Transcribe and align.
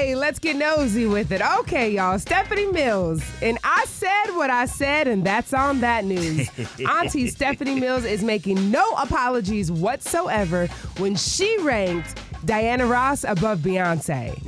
Okay, 0.00 0.14
let's 0.14 0.38
get 0.38 0.56
nosy 0.56 1.04
with 1.04 1.30
it. 1.30 1.42
Okay, 1.42 1.90
y'all. 1.90 2.18
Stephanie 2.18 2.72
Mills. 2.72 3.22
And 3.42 3.58
I 3.62 3.84
said 3.84 4.34
what 4.34 4.48
I 4.48 4.64
said, 4.64 5.06
and 5.06 5.22
that's 5.22 5.52
on 5.52 5.80
that 5.80 6.06
news. 6.06 6.48
Auntie 6.88 7.28
Stephanie 7.28 7.78
Mills 7.78 8.06
is 8.06 8.24
making 8.24 8.70
no 8.70 8.82
apologies 8.92 9.70
whatsoever 9.70 10.68
when 10.96 11.16
she 11.16 11.54
ranked 11.60 12.18
Diana 12.46 12.86
Ross 12.86 13.24
above 13.24 13.58
Beyonce. 13.58 14.40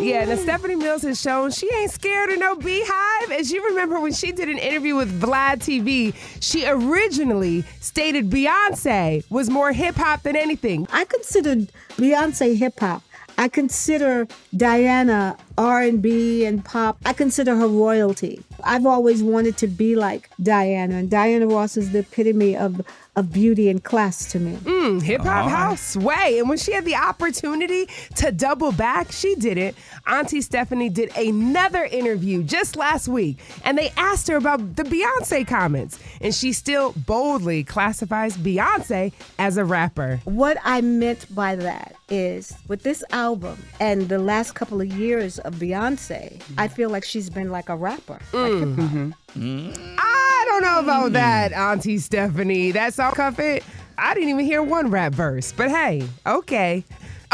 Yeah, 0.00 0.24
now 0.24 0.36
Stephanie 0.36 0.76
Mills 0.76 1.02
has 1.02 1.20
shown 1.20 1.50
she 1.50 1.70
ain't 1.74 1.90
scared 1.90 2.30
of 2.30 2.38
no 2.38 2.56
Beyhive. 2.56 3.30
As 3.30 3.50
you 3.50 3.62
remember 3.62 4.00
when 4.00 4.14
she 4.14 4.32
did 4.32 4.48
an 4.48 4.56
interview 4.56 4.96
with 4.96 5.20
Vlad 5.20 5.58
TV, 5.58 6.14
she 6.40 6.66
originally 6.66 7.62
stated 7.78 8.30
Beyonce 8.30 9.30
was 9.30 9.50
more 9.50 9.70
hip 9.70 9.96
hop 9.96 10.22
than 10.22 10.34
anything. 10.34 10.86
I 10.90 11.04
considered 11.04 11.70
Beyonce 11.98 12.56
hip 12.56 12.80
hop. 12.80 13.02
I 13.36 13.48
consider 13.48 14.26
Diana 14.56 15.36
R&B 15.58 16.44
and 16.44 16.64
pop. 16.64 16.98
I 17.04 17.12
consider 17.12 17.56
her 17.56 17.66
royalty. 17.66 18.42
I've 18.62 18.86
always 18.86 19.22
wanted 19.22 19.56
to 19.58 19.66
be 19.66 19.96
like 19.96 20.30
Diana, 20.42 20.96
and 20.96 21.10
Diana 21.10 21.46
Ross 21.46 21.76
is 21.76 21.92
the 21.92 22.00
epitome 22.00 22.56
of 22.56 22.80
of 23.16 23.32
beauty 23.32 23.68
and 23.68 23.82
class 23.82 24.30
to 24.32 24.40
me. 24.40 24.56
Mm, 24.56 24.73
Mm, 24.84 25.02
hip 25.02 25.22
hop 25.22 25.48
house 25.48 25.80
sway. 25.80 26.38
And 26.38 26.48
when 26.48 26.58
she 26.58 26.72
had 26.72 26.84
the 26.84 26.96
opportunity 26.96 27.88
to 28.16 28.30
double 28.32 28.72
back, 28.72 29.10
she 29.12 29.34
did 29.34 29.58
it. 29.58 29.74
Auntie 30.06 30.40
Stephanie 30.42 30.90
did 30.90 31.16
another 31.16 31.84
interview 31.84 32.42
just 32.42 32.76
last 32.76 33.08
week, 33.08 33.38
and 33.64 33.78
they 33.78 33.90
asked 33.96 34.28
her 34.28 34.36
about 34.36 34.76
the 34.76 34.82
Beyonce 34.82 35.46
comments, 35.46 35.98
and 36.20 36.34
she 36.34 36.52
still 36.52 36.92
boldly 37.06 37.64
classifies 37.64 38.36
Beyonce 38.36 39.12
as 39.38 39.56
a 39.56 39.64
rapper. 39.64 40.20
What 40.24 40.58
I 40.62 40.80
meant 40.82 41.32
by 41.34 41.56
that 41.56 41.96
is 42.10 42.52
with 42.68 42.82
this 42.82 43.02
album 43.10 43.56
and 43.80 44.08
the 44.08 44.18
last 44.18 44.54
couple 44.54 44.80
of 44.80 44.86
years 44.88 45.38
of 45.38 45.54
Beyonce, 45.54 46.42
I 46.58 46.68
feel 46.68 46.90
like 46.90 47.04
she's 47.04 47.30
been 47.30 47.50
like 47.50 47.70
a 47.70 47.76
rapper. 47.76 48.20
Like 48.32 48.52
mm. 48.52 48.76
hip-hop. 48.76 49.18
Mm-hmm. 49.34 49.96
I 49.98 50.44
don't 50.46 50.62
know 50.62 50.80
about 50.80 51.12
that, 51.14 51.52
Auntie 51.52 51.98
Stephanie. 51.98 52.70
That 52.70 52.94
song 52.94 53.12
comfort. 53.12 53.62
I 53.98 54.14
didn't 54.14 54.30
even 54.30 54.44
hear 54.44 54.62
one 54.62 54.90
rap 54.90 55.12
verse, 55.12 55.52
but 55.52 55.70
hey, 55.70 56.06
okay. 56.26 56.84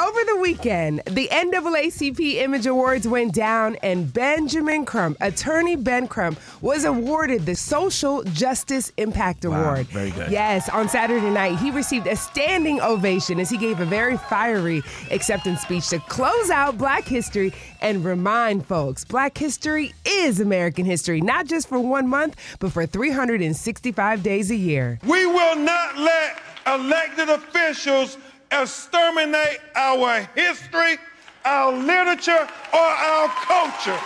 Over 0.00 0.24
the 0.24 0.36
weekend, 0.36 1.02
the 1.10 1.28
NAACP 1.30 2.36
Image 2.36 2.64
Awards 2.64 3.06
went 3.06 3.34
down, 3.34 3.76
and 3.82 4.10
Benjamin 4.10 4.86
Crump, 4.86 5.18
attorney 5.20 5.76
Ben 5.76 6.08
Crump, 6.08 6.40
was 6.62 6.84
awarded 6.84 7.44
the 7.44 7.54
Social 7.54 8.22
Justice 8.22 8.92
Impact 8.96 9.44
Award. 9.44 9.86
very 9.88 10.10
good. 10.12 10.30
Yes, 10.30 10.70
on 10.70 10.88
Saturday 10.88 11.28
night, 11.28 11.58
he 11.58 11.70
received 11.70 12.06
a 12.06 12.16
standing 12.16 12.80
ovation 12.80 13.38
as 13.38 13.50
he 13.50 13.58
gave 13.58 13.80
a 13.80 13.84
very 13.84 14.16
fiery 14.16 14.80
acceptance 15.10 15.60
speech 15.60 15.88
to 15.88 15.98
close 15.98 16.48
out 16.48 16.78
Black 16.78 17.04
History 17.04 17.52
and 17.82 18.02
remind 18.02 18.64
folks 18.64 19.04
Black 19.04 19.36
history 19.36 19.92
is 20.06 20.40
American 20.40 20.86
history, 20.86 21.20
not 21.20 21.44
just 21.44 21.68
for 21.68 21.78
one 21.78 22.08
month, 22.08 22.36
but 22.58 22.72
for 22.72 22.86
365 22.86 24.22
days 24.22 24.50
a 24.50 24.56
year. 24.56 24.98
We 25.04 25.26
will 25.26 25.56
not 25.56 25.98
let 25.98 26.40
elected 26.74 27.28
officials 27.28 28.18
exterminate 28.52 29.60
our 29.74 30.28
history, 30.34 30.96
our 31.44 31.72
literature, 31.72 32.48
or 32.72 32.78
our 32.78 33.28
culture. 33.28 33.98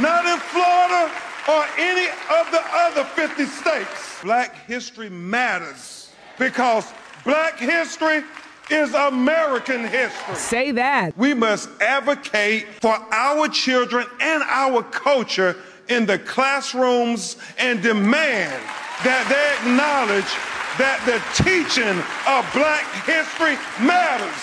Not 0.00 0.24
in 0.26 0.38
Florida 0.38 1.12
or 1.48 1.64
any 1.76 2.08
of 2.30 2.50
the 2.50 2.62
other 2.72 3.04
50 3.04 3.44
states. 3.44 4.22
Black 4.22 4.54
history 4.66 5.10
matters 5.10 6.12
because 6.38 6.92
black 7.24 7.58
history 7.58 8.22
is 8.70 8.94
American 8.94 9.84
history. 9.86 10.34
Say 10.36 10.70
that. 10.72 11.16
We 11.18 11.34
must 11.34 11.68
advocate 11.82 12.66
for 12.80 12.94
our 13.10 13.48
children 13.48 14.06
and 14.20 14.42
our 14.44 14.82
culture 14.82 15.56
in 15.88 16.06
the 16.06 16.18
classrooms 16.20 17.36
and 17.58 17.82
demand 17.82 18.62
that 19.04 19.26
they 19.28 19.68
acknowledge 19.68 20.51
that 20.80 21.02
the 21.04 21.20
teaching 21.36 21.98
of 22.24 22.42
black 22.56 22.86
history 23.04 23.60
matters. 23.82 24.40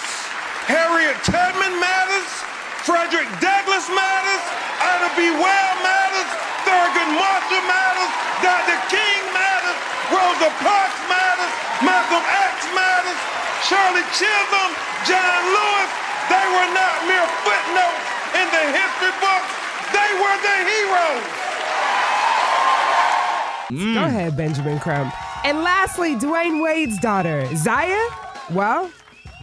Harriet 0.69 1.17
Tubman 1.25 1.73
matters. 1.81 2.29
Frederick 2.85 3.29
Douglass 3.41 3.89
matters. 3.89 4.43
Ida 4.77 5.09
B. 5.17 5.33
Well 5.33 5.73
matters. 5.81 6.29
Thurgood 6.65 7.11
Marshall 7.17 7.65
matters. 7.65 8.11
Dr. 8.45 8.77
King 8.93 9.21
matters. 9.33 9.77
Rosa 10.13 10.49
Parks 10.61 11.01
matters. 11.09 11.53
Malcolm 11.81 12.21
X 12.21 12.69
matters. 12.77 13.19
Shirley 13.65 14.05
Chisholm, 14.15 14.71
John 15.05 15.41
Lewis, 15.51 15.91
they 16.31 16.45
were 16.47 16.69
not 16.73 16.95
mere 17.05 17.27
footnotes 17.43 18.05
in 18.39 18.47
the 18.49 18.65
history 18.71 19.13
books. 19.19 19.51
They 19.91 20.09
were 20.15 20.37
the 20.41 20.57
heroes. 20.63 21.27
Go 23.93 24.05
ahead, 24.05 24.35
Benjamin 24.37 24.79
Crump. 24.79 25.13
And 25.45 25.59
lastly, 25.59 26.15
Dwyane 26.15 26.61
Wade's 26.61 26.97
daughter, 26.99 27.47
Zaya. 27.55 27.99
Well, 28.51 28.91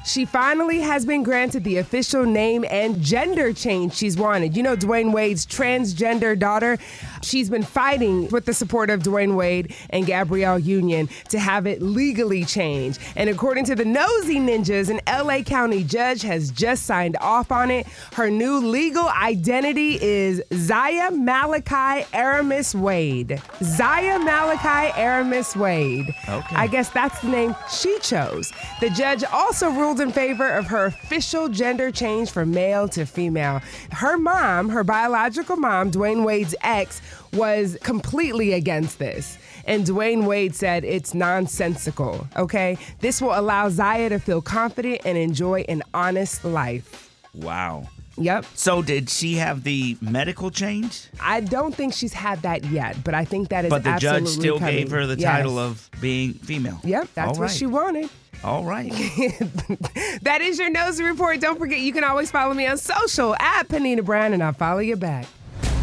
she 0.06 0.24
finally 0.24 0.80
has 0.80 1.04
been 1.04 1.24
granted 1.24 1.64
the 1.64 1.78
official 1.78 2.24
name 2.24 2.64
and 2.70 3.02
gender 3.02 3.52
change 3.52 3.94
she's 3.94 4.16
wanted. 4.16 4.56
You 4.56 4.62
know, 4.62 4.76
Dwyane 4.76 5.12
Wade's 5.12 5.44
transgender 5.44 6.38
daughter, 6.38 6.78
she's 7.22 7.50
been 7.50 7.64
fighting 7.64 8.28
with 8.28 8.44
the 8.44 8.54
support 8.54 8.88
of 8.88 9.02
Dwyane 9.02 9.34
Wade 9.34 9.74
and 9.90 10.06
Gabrielle 10.06 10.60
Union 10.60 11.08
to 11.30 11.40
have 11.40 11.66
it 11.66 11.82
legally 11.82 12.44
changed. 12.44 13.00
And 13.16 13.28
according 13.28 13.64
to 13.64 13.74
the 13.74 13.84
Nosy 13.84 14.36
Ninjas, 14.36 14.90
an 14.90 15.00
LA 15.06 15.42
County 15.42 15.82
judge 15.82 16.22
has 16.22 16.50
just 16.52 16.84
signed 16.84 17.16
off 17.20 17.50
on 17.50 17.70
it. 17.70 17.86
Her 18.14 18.30
new 18.30 18.58
legal 18.58 19.08
identity 19.08 19.98
is 20.00 20.40
Zaya 20.54 21.10
Malachi 21.10 22.06
Aramis 22.12 22.74
Wade. 22.74 23.42
Zaya 23.62 24.20
Malachi 24.20 24.92
Aramis 24.96 25.56
Wade. 25.56 26.14
Okay. 26.28 26.56
I 26.56 26.68
guess 26.68 26.90
that's 26.90 27.20
the 27.22 27.28
name 27.28 27.56
she 27.68 27.98
chose. 27.98 28.52
The 28.80 28.90
judge 28.90 29.24
also 29.24 29.70
ruled 29.70 29.95
in 30.00 30.12
favor 30.12 30.48
of 30.48 30.66
her 30.66 30.86
official 30.86 31.48
gender 31.48 31.90
change 31.90 32.30
from 32.30 32.50
male 32.52 32.88
to 32.88 33.04
female. 33.06 33.60
Her 33.92 34.16
mom, 34.18 34.68
her 34.70 34.84
biological 34.84 35.56
mom, 35.56 35.90
Dwyane 35.90 36.24
Wade's 36.24 36.54
ex, 36.62 37.00
was 37.32 37.76
completely 37.82 38.52
against 38.52 38.98
this. 38.98 39.38
And 39.66 39.84
Dwyane 39.84 40.24
Wade 40.26 40.54
said 40.54 40.84
it's 40.84 41.12
nonsensical, 41.14 42.26
okay? 42.36 42.78
This 43.00 43.20
will 43.20 43.38
allow 43.38 43.68
Zaya 43.68 44.08
to 44.10 44.18
feel 44.18 44.40
confident 44.42 45.00
and 45.04 45.18
enjoy 45.18 45.64
an 45.68 45.82
honest 45.94 46.44
life. 46.44 47.10
Wow. 47.34 47.88
Yep. 48.18 48.46
So 48.54 48.80
did 48.80 49.10
she 49.10 49.34
have 49.34 49.62
the 49.64 49.98
medical 50.00 50.50
change? 50.50 51.08
I 51.20 51.40
don't 51.40 51.74
think 51.74 51.92
she's 51.92 52.14
had 52.14 52.40
that 52.42 52.64
yet, 52.64 52.96
but 53.04 53.12
I 53.12 53.26
think 53.26 53.50
that 53.50 53.66
is 53.66 53.70
But 53.70 53.84
the 53.84 53.96
judge 53.98 54.26
still 54.28 54.58
coming. 54.58 54.74
gave 54.76 54.90
her 54.90 55.06
the 55.06 55.18
Yes. 55.18 55.30
title 55.30 55.58
of 55.58 55.90
being 56.00 56.32
female. 56.32 56.80
Yep, 56.82 57.08
that's 57.14 57.28
All 57.28 57.34
what 57.34 57.48
right. 57.48 57.50
she 57.50 57.66
wanted. 57.66 58.08
All 58.44 58.64
right. 58.64 58.90
that 60.22 60.38
is 60.40 60.58
your 60.58 60.70
nosy 60.70 61.04
report. 61.04 61.40
Don't 61.40 61.58
forget, 61.58 61.80
you 61.80 61.92
can 61.92 62.04
always 62.04 62.30
follow 62.30 62.54
me 62.54 62.66
on 62.66 62.78
social 62.78 63.34
at 63.36 63.68
Panina 63.68 64.04
Brown, 64.04 64.32
and 64.32 64.42
I'll 64.42 64.52
follow 64.52 64.80
you 64.80 64.96
back. 64.96 65.26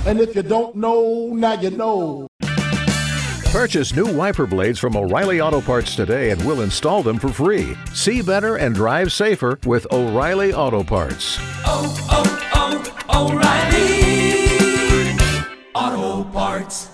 And 0.05 0.19
if 0.19 0.35
you 0.35 0.43
don't 0.43 0.75
know, 0.75 1.29
now 1.33 1.59
you 1.59 1.71
know. 1.71 2.27
Purchase 3.53 3.95
new 3.95 4.11
wiper 4.11 4.47
blades 4.47 4.79
from 4.79 4.97
O'Reilly 4.97 5.39
Auto 5.39 5.61
Parts 5.61 5.95
today 5.95 6.31
and 6.31 6.43
we'll 6.43 6.61
install 6.61 7.03
them 7.03 7.19
for 7.19 7.29
free. 7.29 7.77
See 7.93 8.23
better 8.23 8.55
and 8.55 8.73
drive 8.73 9.13
safer 9.13 9.59
with 9.63 9.85
O'Reilly 9.93 10.53
Auto 10.53 10.83
Parts. 10.83 11.37
oh, 11.63 11.95
oh, 12.09 12.89
oh, 13.13 13.29
O'Reilly. 13.29 13.83
Auto 15.75 16.23
Parts. 16.31 16.92